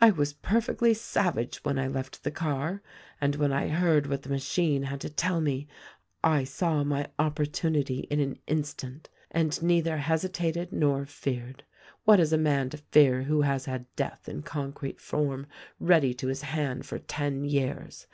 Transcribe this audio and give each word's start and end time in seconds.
I 0.00 0.10
was 0.10 0.32
perfectly 0.32 0.94
savage 0.94 1.58
when 1.58 1.78
I 1.78 1.86
left 1.86 2.24
the 2.24 2.32
car; 2.32 2.82
and 3.20 3.36
when 3.36 3.52
I 3.52 3.68
heard 3.68 4.08
what 4.08 4.22
the 4.24 4.28
machine 4.28 4.82
had 4.82 5.00
to 5.02 5.08
tell 5.08 5.40
me 5.40 5.68
I 6.24 6.42
saw 6.42 6.82
my 6.82 7.06
opportunity 7.20 8.00
in 8.10 8.18
an 8.18 8.40
instant,— 8.48 9.10
and 9.30 9.62
neither 9.62 9.98
hesitated 9.98 10.72
nor 10.72 11.06
feared. 11.06 11.62
What 12.02 12.18
has 12.18 12.32
a 12.32 12.36
man 12.36 12.70
to 12.70 12.78
fear 12.78 13.22
who 13.22 13.42
has 13.42 13.66
had 13.66 13.86
death 13.94 14.28
in 14.28 14.42
con 14.42 14.72
crete 14.72 15.00
form 15.00 15.46
ready 15.78 16.14
to 16.14 16.26
his 16.26 16.42
hand 16.42 16.84
for 16.84 16.98
ten 16.98 17.44
years. 17.44 18.08